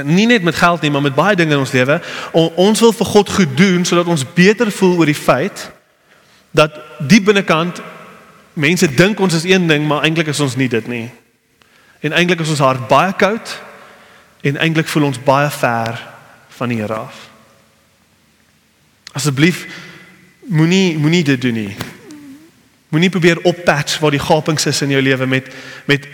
[0.03, 2.01] Nie net met geld nie, maar met baie dinge in ons lewe.
[2.31, 5.71] On, ons wil vir God goed doen sodat ons beter voel oor die feit
[6.51, 7.81] dat die binnekant
[8.53, 11.11] mense dink ons is een ding, maar eintlik is ons nie dit nie.
[12.05, 13.55] En eintlik is ons hart baie koud
[14.45, 15.97] en eintlik voel ons baie ver
[16.57, 17.23] van die Here af.
[19.17, 19.63] Asseblief
[20.45, 21.73] moenie moenie dit doen nie.
[22.93, 25.49] Moenie probeer oppatch waar die gapings is in jou lewe met
[25.89, 26.05] met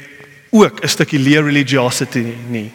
[0.52, 2.72] ook 'n stukkie leer religiosity nie.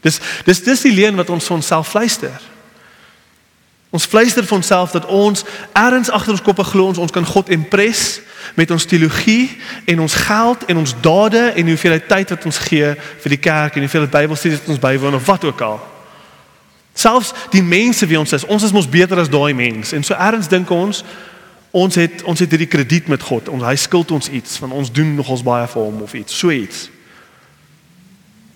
[0.00, 2.51] Dis dis dis die leuen wat ons vir onsself fluister.
[3.92, 5.44] Ons fluister vir onsself dat ons
[5.76, 8.22] ergens agter ons koppe glo ons ons kan God impress
[8.56, 9.50] met ons teologie
[9.84, 13.76] en ons geld en ons dade en hoeveel tyd wat ons gee vir die kerk
[13.76, 15.76] en hoeveel Bybelstudies wat ons bywoon of wat ook al.
[16.96, 19.92] Selfs die mense wie ons is, ons is mos beter as daai mense.
[19.96, 21.04] En so ergens dink ons
[21.72, 23.52] ons het ons het hierdie krediet met God.
[23.52, 26.48] Ons hy skuld ons iets van ons doen nogals baie vir hom of iets, so
[26.52, 26.88] iets.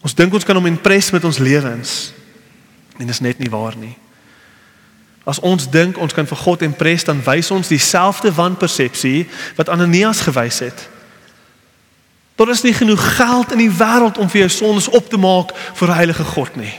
[0.01, 1.95] Ons dink ons kan hom impress met ons lewens.
[2.97, 3.97] En dit is net nie waar nie.
[5.27, 9.27] As ons dink ons kan vir God impres, dan wys ons dieselfde wanpersepsie
[9.59, 10.85] wat Ananias gewys het.
[12.39, 15.51] Daar is nie genoeg geld in die wêreld om vir jou sondes op te maak
[15.75, 16.75] vir 'n heilige God nie.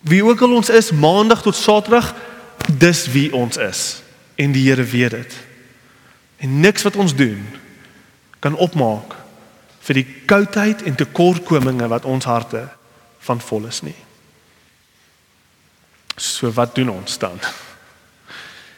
[0.00, 2.14] Wie ook al ons is, maandag tot saterdag,
[2.78, 4.02] dis wie ons is
[4.34, 5.34] en die Here weet dit.
[6.36, 7.46] En niks wat ons doen
[8.38, 9.14] kan opmaak
[9.80, 12.68] vir die koudheid en tekortkominge wat ons harte
[13.18, 14.05] van vol is nie.
[16.16, 17.38] So wat doen ons dan?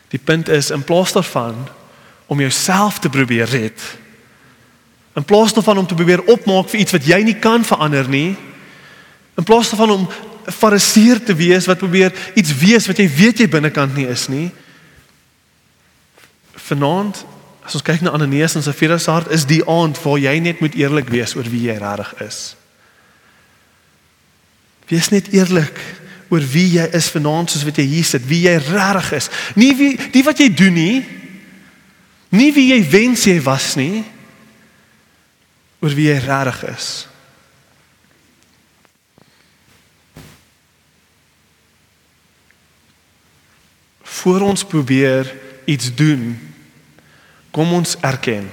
[0.09, 1.69] Die punt is in plaas daarvan
[2.27, 3.83] om jouself te probeer red.
[5.15, 8.37] In plaas daarvan om te probeer opmaak vir iets wat jy nie kan verander nie.
[9.39, 10.09] In plaas daarvan om
[10.53, 14.49] fariseer te wees wat probeer iets wees wat jy weet jy binnekant nie is nie.
[16.69, 17.25] Vanaand
[17.69, 20.63] as ons kyk na Ananias en Safira se hart is die aand waar jy net
[20.65, 22.39] moet eerlik wees oor wie jy regtig is.
[24.89, 25.77] Wees net eerlik
[26.29, 29.31] oor wie jy is vanaand soos wat jy hier sit, wie jy regtig is.
[29.57, 30.97] Nie wie die wat jy doen nie,
[32.29, 34.03] Nie wie jy wens jy was nie,
[35.81, 36.89] oor wie jy regtig is.
[44.19, 45.31] Voor ons probeer
[45.69, 46.35] iets doen,
[47.55, 48.51] kom ons erken.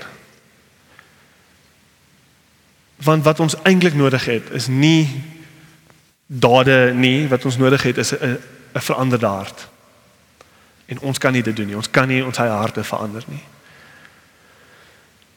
[3.04, 5.10] Want wat ons eintlik nodig het is nie
[6.26, 8.38] dade nie, wat ons nodig het is 'n
[8.76, 9.68] 'n veranderde hart.
[10.86, 11.76] En ons kan nie dit doen nie.
[11.76, 13.44] Ons kan nie ons eie harte verander nie.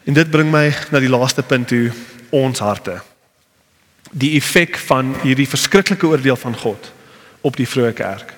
[0.04, 1.92] En dit bring my na die laaste punt toe,
[2.30, 3.00] ons harte.
[4.10, 6.92] Die effek van hierdie verskriklike oordeel van God
[7.40, 8.34] op die vroeë kerk.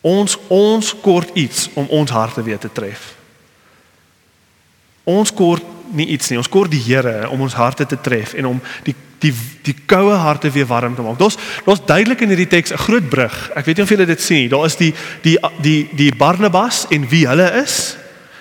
[0.00, 3.14] Ons ons kort iets om ons harte weer te tref.
[5.04, 8.46] Ons kort nie iets nie, ons kort die Here om ons harte te tref en
[8.46, 9.32] om die die
[9.64, 11.18] die koue harte weer warm te maak.
[11.18, 13.50] Daar's daar's duidelik in hierdie teks 'n groot brug.
[13.56, 14.48] Ek weet nie of julle dit sien nie.
[14.48, 17.96] Daar is die die die die Barnabas en wie hulle is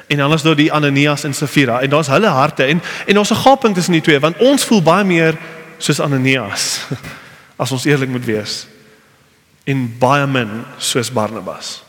[0.07, 3.31] en dan is daar die Ananias en Safira en daar's hulle harte en en ons
[3.31, 5.37] 'n gaping tussen die twee want ons voel baie meer
[5.77, 6.79] soos Ananias
[7.61, 8.67] as ons eerlik moet wees
[9.63, 11.84] en baie min soos Barnabas.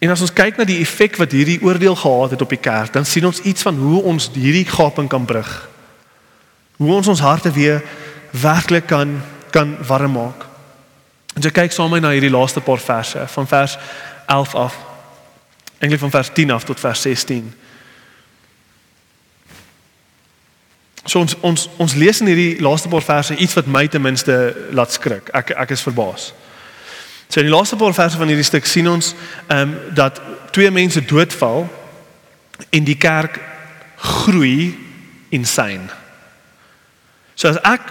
[0.00, 2.92] En as ons kyk na die effek wat hierdie oordeel gehad het op die kerk,
[2.94, 5.50] dan sien ons iets van hoe ons hierdie gaping kan brug.
[6.80, 7.82] Hoe ons ons harte weer
[8.30, 10.46] werklik kan kan warm maak.
[11.34, 13.76] En jy kyk saam met my na hierdie laaste paar verse van vers
[14.30, 14.76] 11 af.
[15.82, 17.50] Eintlik van vers 10 af tot vers 16.
[21.04, 24.36] So ons ons ons lees in hierdie laaste paar verse iets wat my ten minste
[24.70, 25.28] laat skrik.
[25.34, 26.30] Ek ek is verbaas.
[27.30, 29.14] So in die laaste paar verse van hierdie stuk sien ons
[29.46, 30.18] ehm um, dat
[30.50, 31.68] twee mense doodval
[32.74, 33.38] en die kerk
[33.96, 34.74] groei
[35.30, 35.86] insane.
[37.34, 37.86] So as ek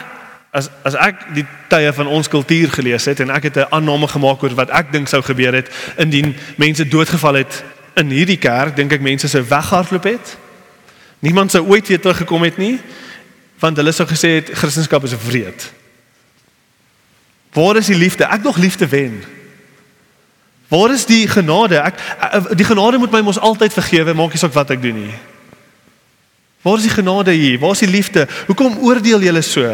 [0.52, 4.08] as as ek die tye van ons kultuur gelees het en ek het 'n aanname
[4.08, 7.64] gemaak oor wat ek dink sou gebeur het indien mense doodgeval het
[7.96, 10.38] in hierdie kerk dink ek mense sou weghardloop het.
[11.20, 12.80] Niemand sou ooit weer teruggekom het nie
[13.60, 15.72] want hulle sou gesê het Christendom is wreed.
[17.52, 18.26] Waar is die liefde?
[18.30, 19.24] Ek nog liefde wen.
[20.70, 21.82] Waar is die genade?
[21.82, 21.98] Ek
[22.58, 25.16] die genade moet my mos altyd vergewe, maak nie saak wat ek doen nie.
[26.62, 27.58] Waar is die genade hier?
[27.60, 28.28] Waar is die liefde?
[28.46, 29.66] Hoekom oordeel julle so?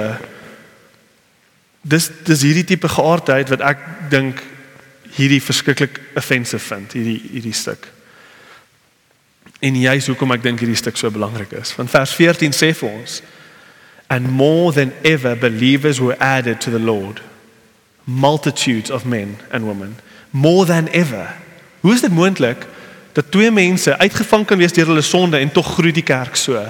[1.84, 3.84] Dis dis hierdie tipe geaardheid wat ek
[4.14, 4.40] dink
[5.18, 7.92] hierdie verskriklik offensive vind, hierdie hierdie stuk.
[9.60, 11.76] En juist hoekom ek dink hierdie stuk so belangrik is.
[11.76, 13.20] Want vers 14 sê vir ons
[14.08, 17.20] and more than ever believers were added to the Lord
[18.06, 21.36] multitudes of men and women more than ever.
[21.80, 22.66] Hoe is dit moontlik
[23.12, 26.62] dat twee mense uitgevang kan wees deur hulle sonde en tog groei die kerk so?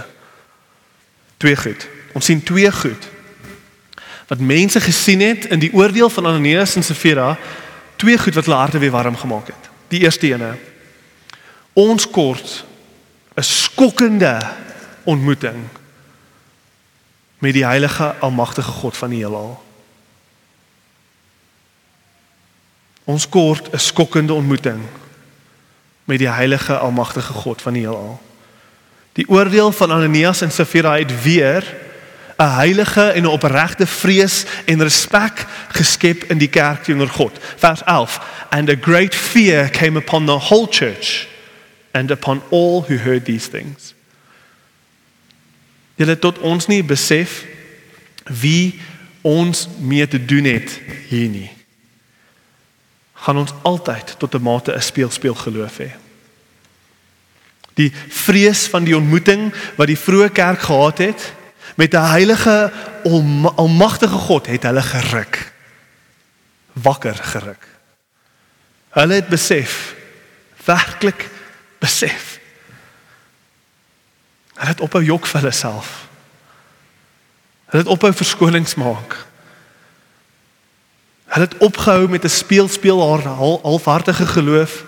[1.38, 1.88] Twee goed.
[2.14, 3.10] Ons sien twee goed.
[4.28, 7.38] Wat mense gesien het in die oordeel van Ananias en Safira,
[7.96, 9.70] twee goed wat hulle harte weer warm gemaak het.
[9.88, 10.56] Die eerste ene.
[11.74, 12.66] Ons kort
[13.36, 14.40] 'n skokkende
[15.04, 15.68] ontmoeting
[17.38, 19.65] met die heilige almagtige God van die heelal.
[23.06, 24.82] Ons kort 'n skokkende ontmoeting
[26.06, 28.22] met die heilige almagtige God van die heelal.
[29.14, 31.76] Die oordeel van Ananias en Safira het weer
[32.38, 37.38] 'n heilige en 'n opregte vrees en respek geskep in die kerk teenoor God.
[37.56, 41.28] Vers 11 and a great fear came upon the whole church
[41.92, 43.94] and upon all who heard these things.
[45.96, 47.46] Julle tot ons nie besef
[48.24, 48.80] wie
[49.22, 51.52] ons mee te doen het hier nie.
[53.26, 55.92] Gaan ons altyd tot 'n mate 'n speel speel geloof hê.
[57.74, 61.34] Die vrees van die ontmoeting wat die vroeë kerk gehad het
[61.76, 62.72] met 'n heilige
[63.56, 65.54] almagtige God het hulle geruk.
[66.76, 67.68] wakker geruk.
[68.90, 69.96] Hulle het besef,
[70.66, 71.30] werklik
[71.80, 72.40] besef.
[74.56, 76.08] Hulle het ophou jok vir hulle self.
[77.72, 79.18] Hulle het ophou verskonings maak.
[81.36, 83.28] Hulle het opgehou met 'n speel speel haar
[83.62, 84.84] halfhartige geloof.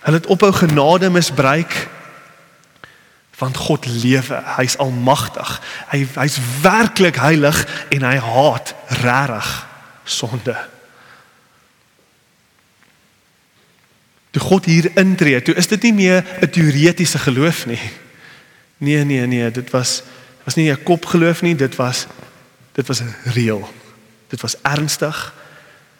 [0.00, 1.88] Hulle het ophou genade misbruik
[3.38, 4.42] want God lewe.
[4.56, 5.60] Hy's almagtig.
[5.88, 9.66] Hy hy's werklik heilig en hy haat regtig
[10.04, 10.56] sonde.
[14.30, 17.80] Toe God hier intree, toe is dit nie meer 'n teoretiese geloof nie.
[18.76, 20.02] Nee, nee, nee, dit was
[20.44, 22.06] was nie 'n kopgeloof nie, dit was
[22.72, 23.85] dit was reëel.
[24.28, 25.34] Dit was ernstig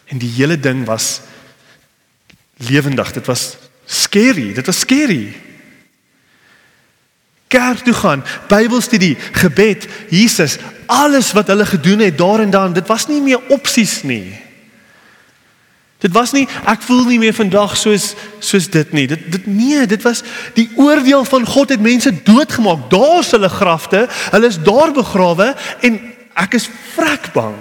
[0.05, 1.21] en die hele ding was
[2.57, 3.13] lewendig.
[3.13, 4.53] Dit was scary.
[4.53, 5.35] Dit was scary.
[7.47, 12.87] Kerk toe gaan, Bybelstudie, gebed, Jesus, alles wat hulle gedoen het daar en dan, dit
[12.87, 14.35] was nie meer opsies nie.
[16.03, 18.11] Dit was nie ek voel nie meer vandag soos
[18.45, 19.07] soos dit nie.
[19.09, 20.21] Dit dit nee, dit was
[20.55, 22.91] die oordeel van God het mense doodgemaak.
[22.93, 24.05] Daar's hulle grafte.
[24.35, 25.55] Hulle is daar begrawe
[25.87, 25.97] en
[26.37, 27.57] ek is vrek bang.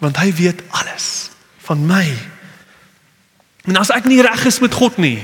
[0.00, 1.30] Want hy weet alles
[1.66, 2.06] van my.
[3.68, 5.20] En as ek nie reg is met God nie.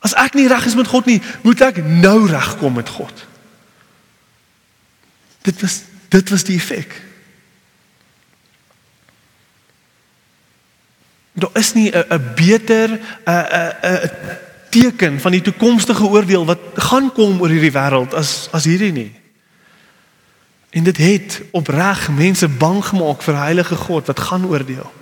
[0.00, 3.26] As ek nie reg is met God nie, moet ek nou regkom met God.
[5.46, 6.90] Dit was dit was die effek.
[11.38, 12.98] Daar is nie 'n 'n beter 'n
[13.30, 14.10] 'n 'n
[14.70, 19.19] teken van die toekomstige oordeel wat gaan kom oor hierdie wêreld as as hierdie nie.
[20.70, 24.92] En dit het opreg mense bang gemaak vir heilige God wat gaan oordeel.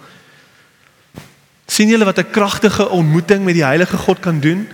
[1.68, 4.68] sien julle wat 'n kragtige ontmoeting met die heilige God kan doen?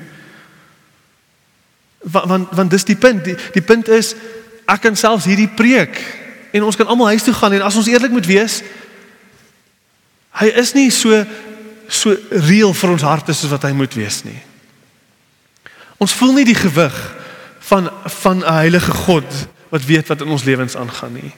[1.98, 3.24] Want want, want dis die punt.
[3.24, 4.14] Die, die punt is
[4.64, 6.00] ek kan selfs hierdie preek
[6.52, 8.62] en ons kan almal huis toe gaan en as ons eerlik moet wees,
[10.34, 11.24] Hy is nie so
[11.84, 14.38] so reëel vir ons harte soos wat hy moet wees nie.
[16.00, 16.94] Ons voel nie die gewig
[17.68, 17.90] van
[18.22, 19.28] van 'n heilige God
[19.74, 21.32] wat weet wat in ons lewens aangaan nie.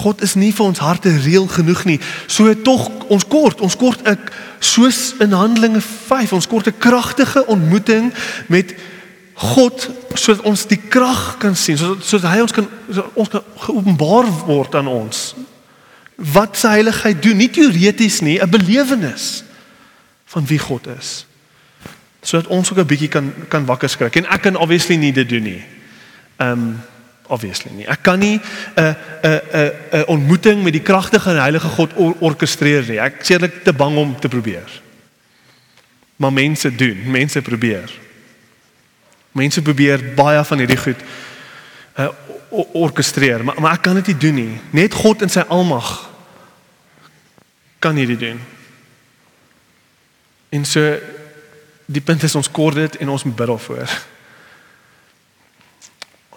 [0.00, 1.98] God is nie vir ons harte reëel genoeg nie.
[2.26, 7.46] So tog ons kort, ons kort ek soos in Handelinge 5, ons kort 'n kragtige
[7.46, 8.10] ontmoeting
[8.48, 8.74] met
[9.34, 12.68] God sodat ons die krag kan sien, sodat sodat hy ons kan
[13.14, 15.34] ons kan geopenbaar word aan ons
[16.16, 19.44] wat sy heiligheid doen, nie teoreties nie, 'n belewenis
[20.26, 21.29] van wie God is.
[22.20, 24.16] Sodat ons ook 'n bietjie kan kan wakker skrik.
[24.16, 25.62] En ek kan obviously nie dit doen nie.
[26.36, 26.82] Um
[27.26, 27.86] obviously nie.
[27.86, 28.40] Ek kan nie
[28.74, 32.98] 'n 'n 'n 'n ontmoeting met die kragtige en heilige God or orkestreer nie.
[32.98, 34.80] Ek sekerlik te bang om te probeer.
[36.16, 37.90] Maar mense doen, mense probeer.
[39.32, 41.00] Mense probeer baie van hierdie goed
[41.98, 42.08] uh
[42.72, 44.60] orkestreer, maar maar ek kan dit nie doen nie.
[44.70, 46.10] Net God in sy almag
[47.78, 48.40] kan hierdie doen.
[50.48, 50.98] En so
[51.90, 53.98] die punt is ons kort dit en ons moet bid daarvoor.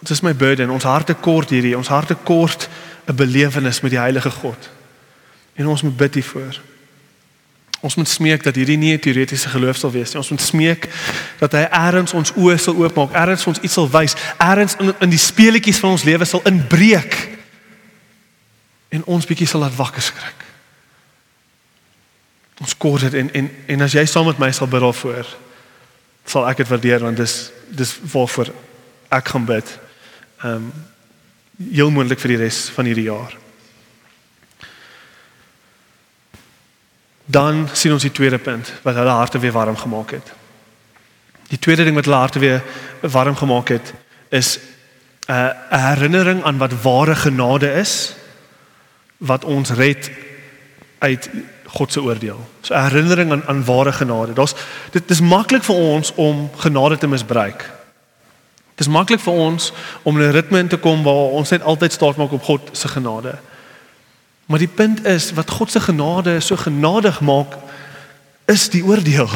[0.00, 2.68] Dit is my burden, ons harte kort hierdie, ons harte kort
[3.06, 4.70] 'n belewenis met die heilige God.
[5.54, 6.60] En ons moet bid hiervoor.
[7.80, 10.18] Ons moet smeek dat hierdie nie 'n teoretiese geloof sal wees nie.
[10.18, 10.88] Ons moet smeek
[11.38, 15.10] dat hy eers ons oë sal oopmaak, eers ons iets sal wys, eers in, in
[15.10, 17.28] die speletjies van ons lewe sal inbreek
[18.88, 20.43] en ons bietjie sal laat wakker skrik.
[22.60, 25.30] Ons kort dit en en en as jy saam met my sal bid daarvoor,
[26.24, 28.52] sal ek dit waardeer want dis dis waarvoor
[29.08, 29.78] ek gaan bid.
[30.42, 30.72] Ehm um,
[31.70, 33.36] heel moontlik vir die res van hierdie jaar.
[37.24, 40.32] Dan sien ons die tweede punt wat hulle harte weer warm gemaak het.
[41.48, 42.62] Die tweede ding wat hulle harte weer
[43.00, 43.94] warm gemaak het
[44.28, 44.58] is
[45.28, 48.14] 'n uh, herinnering aan wat ware genade is
[49.16, 50.10] wat ons red
[50.98, 51.30] uit
[51.74, 52.38] God se oordeel.
[52.62, 54.32] So herinnering aan aan ware genade.
[54.32, 54.54] Daar's
[54.90, 57.66] dit is maklik vir ons om genade te misbruik.
[58.74, 59.72] Dit is maklik vir ons
[60.02, 62.88] om 'n ritme in te kom waar ons net altyd staat maak op God se
[62.88, 63.38] genade.
[64.46, 67.56] Maar die punt is wat God se genade so genadig maak
[68.44, 69.28] is die oordeel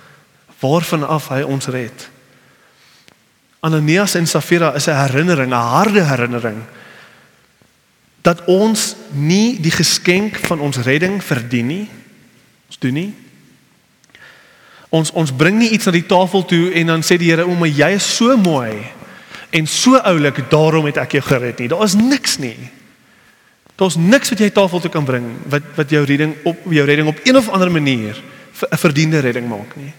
[0.62, 2.08] waarvan af hy ons red.
[3.60, 6.62] Ananias en Safira is 'n herinnering, 'n harde herinnering
[8.22, 11.86] dat ons nie die geskenk van ons redding verdien nie.
[12.68, 13.12] Ons doen nie.
[14.90, 17.54] Ons ons bring nie iets na die tafel toe en dan sê die Here, "O
[17.54, 18.86] my, jy is so mooi
[19.50, 22.70] en so oulik, daarom het ek jou gered nie." Daar is niks nie.
[23.76, 27.08] Daar's niks wat jy tafel toe kan bring wat wat jou redding op jou redding
[27.08, 28.22] op een of ander manier
[28.70, 29.92] 'n verdiende redding maak nie.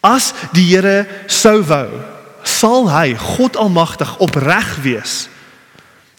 [0.00, 1.88] As die Here sou wou,
[2.42, 5.28] sal hy God almagtig opreg wees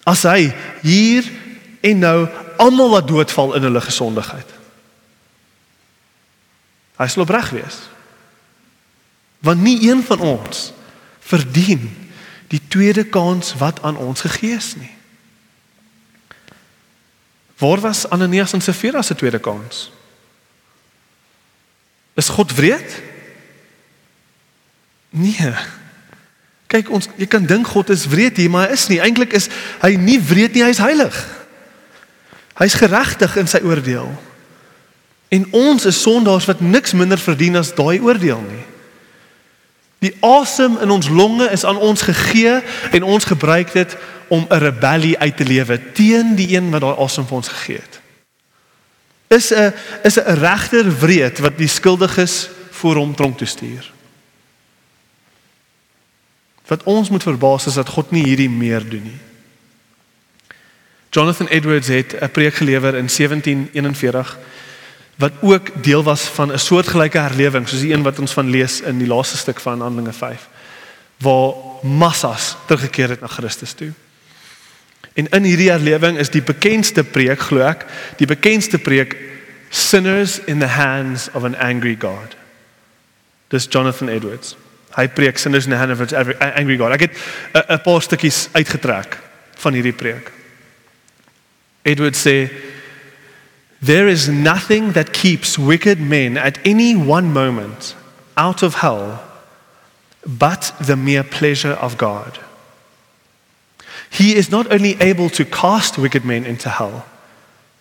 [0.05, 0.53] As hy
[0.85, 1.25] hier
[1.85, 2.19] en nou
[2.61, 4.53] almal wat doodval in hulle gesondigheid.
[6.95, 7.81] Hy sal opreg wees.
[9.43, 10.69] Want nie een van ons
[11.25, 11.89] verdien
[12.53, 14.93] die tweede kans wat aan ons gegee is nie.
[17.57, 19.89] Waar was Ananias en Safira se tweede kans?
[22.13, 23.01] Is God wreed?
[25.09, 25.53] Nee.
[26.68, 29.01] Kyk ons jy kan dink God is wreed hier, maar hy is nie.
[29.03, 29.49] Eintlik is
[29.84, 31.18] hy nie wreed nie, hy is heilig.
[32.57, 34.09] Hy's geregtig in sy oordeel.
[35.36, 38.63] En ons is sondaars wat niks minder verdien as daai oordeel nie.
[40.05, 42.59] Die asem in ons longe is aan ons gegee
[42.93, 43.97] en ons gebruik dit
[44.28, 47.82] om 'n rebellie uit te lewe teen die een wat daai asem vir ons gegee
[47.82, 48.01] het.
[49.28, 53.94] Is 'n is 'n regter wreed wat die skuldiges voor hom tronk toe stuur.
[56.66, 59.20] Wat ons moet verbaas is dat God nie hierdie meer doen nie.
[61.09, 64.38] Jonathan Edwards het 'n preek gelewer in 1741
[65.16, 68.82] wat ook deel was van 'n soortgelyke herlewing soos die een wat ons van lees
[68.82, 70.49] in die laaste stuk van Handelinge 5
[71.18, 73.91] waar massas teruggekeer het na Christus toe.
[75.13, 77.86] En in hierdie herlewing is die bekendste preek glo ek,
[78.18, 79.16] die bekendste preek
[79.70, 82.36] sinners in the hands of an angry God.
[83.47, 84.55] Dis Jonathan Edwards.
[84.95, 86.91] Hy preek sinners in the hands of an angry God.
[86.95, 87.17] Ek het
[87.69, 89.19] 'n paar stukkies uitgetrek
[89.59, 90.31] van hierdie preek.
[91.83, 92.49] Edwards sê
[93.81, 97.95] There is nothing that keeps wicked men at any one moment
[98.35, 99.19] out of hell
[100.25, 102.39] but the mere pleasure of God.
[104.09, 107.05] He is not only able to cast wicked men into hell,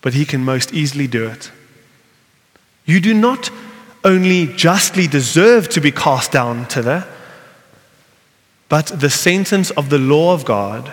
[0.02, 1.50] but he can most easily do it.
[2.84, 3.50] You do not
[4.04, 7.06] only justly deserve to be cast down to there,
[8.68, 10.92] but the sentence of the law of God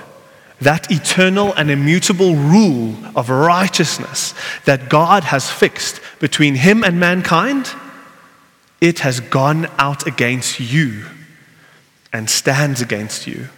[0.61, 4.35] that eternal and immutable rule of righteousness
[4.65, 7.71] that God has fixed between him and mankind,
[8.79, 11.05] it has gone out against you
[12.13, 13.49] and stands against you.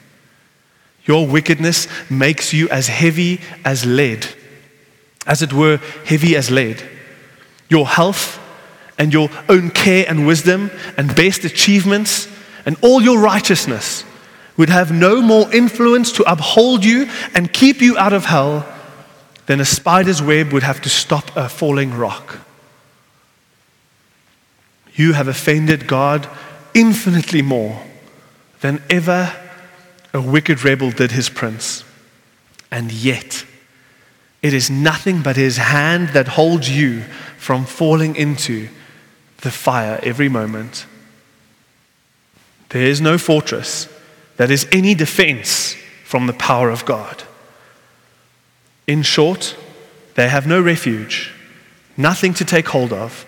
[1.05, 4.25] Your wickedness makes you as heavy as lead,
[5.27, 6.81] as it were, heavy as lead.
[7.67, 8.39] Your health
[8.97, 12.27] and your own care and wisdom and best achievements
[12.65, 14.05] and all your righteousness
[14.55, 18.65] would have no more influence to uphold you and keep you out of hell
[19.45, 22.39] than a spider's web would have to stop a falling rock.
[24.95, 26.27] You have offended God
[26.73, 27.81] infinitely more
[28.61, 29.33] than ever
[30.13, 31.83] a wicked rebel did his prince.
[32.71, 33.45] And yet,
[34.41, 37.01] it is nothing but his hand that holds you
[37.37, 38.69] from falling into
[39.43, 40.85] the fire every moment.
[42.69, 43.87] There is no fortress
[44.37, 45.75] that is any defense
[46.05, 47.23] from the power of God.
[48.87, 49.55] In short,
[50.15, 51.31] they have no refuge,
[51.97, 53.25] nothing to take hold of.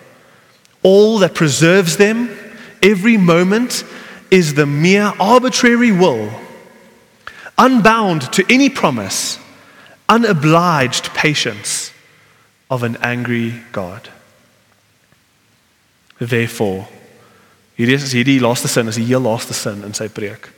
[0.82, 2.36] All that preserves them
[2.82, 3.84] every moment
[4.30, 6.30] is the mere arbitrary will,
[7.58, 9.38] unbound to any promise,
[10.08, 11.92] unobliged patience
[12.70, 14.08] of an angry God.
[16.18, 16.86] Therefore,
[17.76, 20.48] hierdie is hierdie laaste sin is die heel laaste sin in sy preek.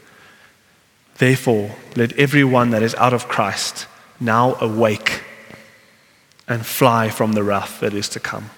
[1.19, 3.89] Therefore, let everyone that is out of Christ
[4.21, 5.23] now awake
[6.47, 8.51] and fly from the wrath that is to come.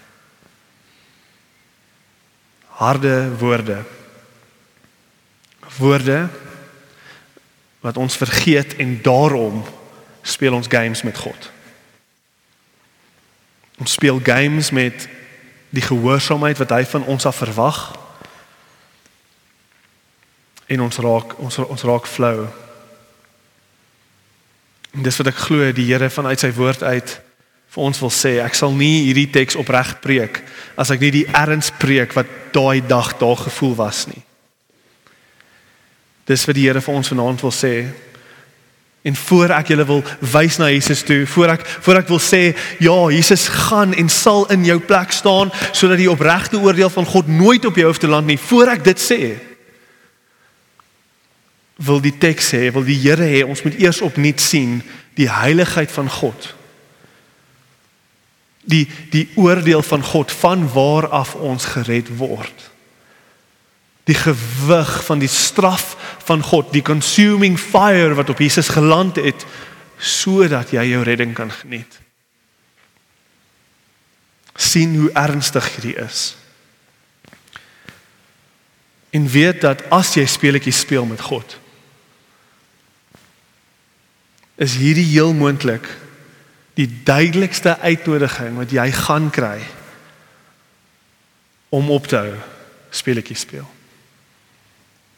[2.68, 3.84] Harde woorde.
[5.78, 6.28] Woorde
[7.80, 9.64] wat ons vergeet en daarom
[10.22, 11.50] speel ons games met God.
[13.80, 15.08] Ons speel games met
[15.70, 17.80] die gehoorsaamheid wat hy van ons af verwag
[20.70, 22.46] en ons raak ons ons raak flou.
[24.94, 27.14] En dis wat ek glo die Here vanuit sy woord uit
[27.70, 28.38] vir ons wil sê.
[28.42, 30.42] Ek sal nie hierdie teks opreg preek
[30.78, 34.22] as ek nie die erns preek wat daai dag daar gevoel was nie.
[36.26, 37.74] Dis wat die Here vir ons vanaand wil sê.
[39.02, 42.40] En voor ek julle wil wys na Jesus toe, voor ek voor ek wil sê
[42.84, 47.30] ja, Jesus gaan en sal in jou plek staan sodat die opregte oordeel van God
[47.32, 48.36] nooit op jou hoef te land nie.
[48.38, 49.20] Voor ek dit sê,
[51.80, 54.82] wil die teks sê, wil die Here hê ons moet eers opnuut sien
[55.16, 56.50] die heiligheid van God.
[58.68, 58.84] Die
[59.14, 62.68] die oordeel van God van waar af ons gered word.
[64.04, 65.96] Die gewig van die straf
[66.30, 69.42] van God, die consuming fire wat op Jesus geland het
[69.98, 71.98] sodat jy jou redding kan geniet.
[74.60, 76.34] sien hoe ernstig hierdie is.
[79.10, 81.56] En weet dat as jy speletjies speel met God,
[84.60, 85.88] is hierdie heel moontlik
[86.76, 89.58] die duidelikste uitnodiging wat jy gaan kry
[91.72, 92.36] om op te hou
[92.92, 93.79] speletjies speel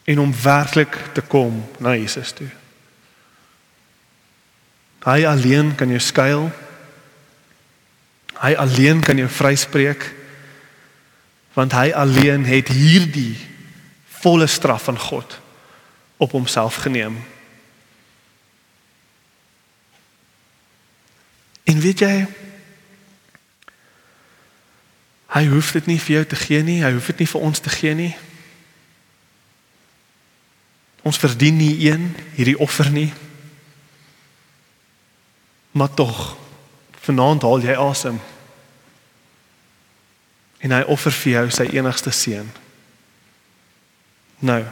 [0.04, 2.48] en om werklik te kom na Jesus toe.
[5.02, 6.50] Hy alleen kan jou skuil.
[8.42, 10.10] Hy alleen kan jou vryspreek
[11.52, 13.36] want hy alleen het hierdie
[14.22, 15.34] volle straf van God
[16.16, 17.18] op homself geneem.
[21.68, 22.14] En weet jy
[25.32, 27.60] hy hoef dit nie vir jou te gee nie, hy hoef dit nie vir ons
[27.60, 28.12] te gee nie.
[31.02, 33.10] Ons verdien nie een hierdie offer nie.
[35.72, 36.36] Maar tog
[37.02, 38.20] vanaand haal jy asem.
[40.62, 42.50] En hy offer vir jou sy enigste seun.
[44.42, 44.62] Nou.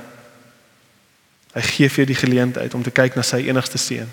[1.50, 4.10] Hy gee vir jou die geleentheid om te kyk na sy enigste seun.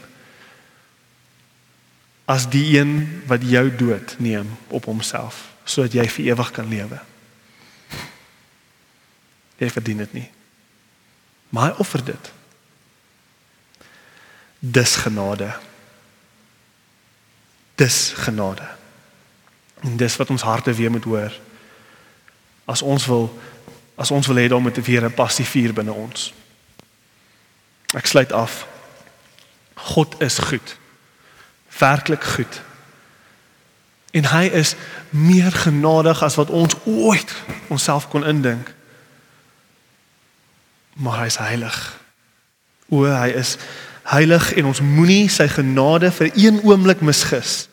[2.26, 6.98] As die een wat jou dood neem op homself sodat jy vir ewig kan lewe.
[9.60, 10.28] Jy verdien dit nie.
[11.50, 12.32] Maar hy offer dit.
[14.60, 15.56] Dis genade.
[17.76, 18.68] Dis genade.
[19.80, 21.40] En dis wat ons harte weer moet hoor.
[22.66, 23.40] As ons wil
[23.96, 26.34] as ons wil hê dan moet weer 'n passie vuur binne ons.
[27.94, 28.68] Ek sluit af.
[29.74, 30.78] God is goed.
[31.78, 32.62] Werklik goed.
[34.12, 34.76] En hy is
[35.10, 37.36] meer genadig as wat ons ooit
[37.68, 38.76] onsself kon indink
[40.98, 41.78] maar hy is heilig.
[42.90, 43.58] O, hy is
[44.08, 47.68] heilig en ons moenie sy genade vir een oomblik misgis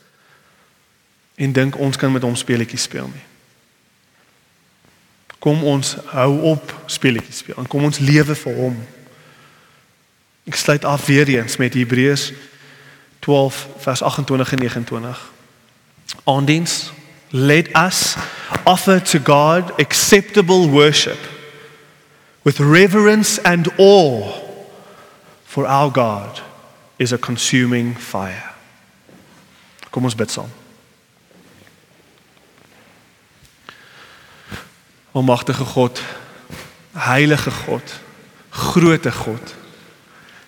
[1.34, 3.22] en dink ons kan met hom speletjies speel nie.
[5.42, 8.76] Kom ons hou op speletjies speel en kom ons lewe vir hom.
[10.50, 12.32] Ek sluit af weer eens met Hebreërs
[13.24, 15.22] 12 vers 28 en 29.
[16.24, 16.74] Aandiens
[17.30, 18.14] let us
[18.64, 21.33] offer to God acceptable worship
[22.44, 24.32] with reverence and awe,
[25.44, 26.40] for our God
[26.98, 28.52] is a consuming fire.
[29.90, 30.50] Kom ons bid saam.
[35.14, 36.00] Almagtige God,
[36.92, 37.94] heilige God,
[38.50, 39.54] groote God,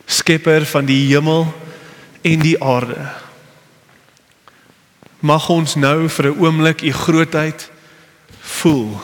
[0.07, 1.47] skepper van die hemel
[2.27, 3.09] en die aarde.
[5.23, 7.71] Mag ons nou vir 'n oomblik u grootheid
[8.41, 9.01] voel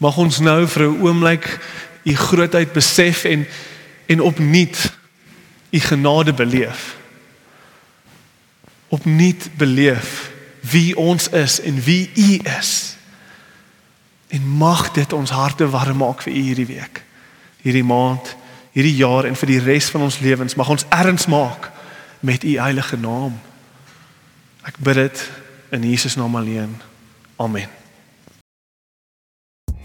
[0.00, 1.58] Mag ons nou vir 'n oomblik
[2.02, 3.46] u grootheid besef en
[4.06, 4.92] en opnuut
[5.70, 6.96] u genade beleef.
[8.88, 10.30] Opnuut beleef
[10.60, 12.96] wie ons is en wie u is.
[14.28, 17.02] En mag dit ons harte warm maak vir u hierdie week,
[17.62, 18.36] hierdie maand,
[18.72, 20.54] hierdie jaar en vir die res van ons lewens.
[20.54, 21.70] Mag ons erns maak
[22.20, 23.40] met u heilige naam.
[24.62, 25.30] Ek bid dit
[25.70, 26.74] in Jesus naam alleen.
[27.36, 27.79] Amen.